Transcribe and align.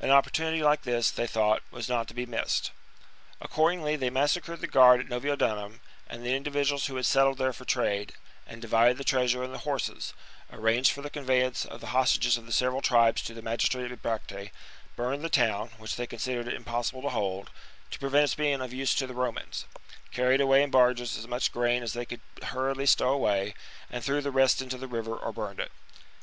An 0.00 0.10
opportunity 0.10 0.62
like 0.62 0.82
this, 0.82 1.10
they 1.10 1.26
thought, 1.26 1.62
was 1.70 1.88
not 1.88 2.06
to 2.08 2.12
be 2.12 2.26
missed. 2.26 2.72
Accordingly 3.40 3.96
they 3.96 4.10
massacred 4.10 4.60
the 4.60 4.66
guard 4.66 5.00
at 5.00 5.08
Noviodunum 5.08 5.80
and 6.06 6.22
the 6.22 6.34
individuals 6.34 6.88
who 6.88 6.94
h^d 6.96 7.06
settled 7.06 7.38
there 7.38 7.54
for 7.54 7.64
trade, 7.64 8.12
and 8.46 8.60
divided 8.60 8.98
the 8.98 9.02
treasure 9.02 9.42
and 9.42 9.54
the 9.54 9.60
horses; 9.64 10.12
arranged 10.52 10.92
for 10.92 11.00
the 11.00 11.08
conveyance 11.08 11.64
of 11.64 11.80
the 11.80 11.86
hostages 11.96 12.36
of 12.36 12.44
the 12.44 12.52
several 12.52 12.82
tribes 12.82 13.22
to 13.22 13.32
the 13.32 13.40
magistrate 13.40 13.90
at 13.90 14.02
Bibracte; 14.02 14.50
burned 14.94 15.24
the 15.24 15.30
town, 15.30 15.70
which 15.78 15.96
they 15.96 16.06
considered 16.06 16.48
it 16.48 16.52
impossible 16.54 17.00
to 17.00 17.08
hold, 17.08 17.48
to 17.92 17.98
prevent 17.98 18.24
its 18.24 18.34
being 18.34 18.60
of 18.60 18.74
use 18.74 18.94
to 18.96 19.06
the 19.06 19.14
Romans; 19.14 19.64
carried 20.10 20.42
away 20.42 20.62
in 20.62 20.70
barges 20.70 21.16
as 21.16 21.26
much 21.26 21.50
grain 21.50 21.82
as 21.82 21.94
they 21.94 22.04
could 22.04 22.20
hurriedly 22.42 22.84
stow 22.84 23.08
away; 23.10 23.54
and 23.88 24.04
threw 24.04 24.20
the 24.20 24.30
rest 24.30 24.60
into 24.60 24.76
the 24.76 24.86
river 24.86 25.16
or 25.16 25.32
burned 25.32 25.60
it. 25.60 25.72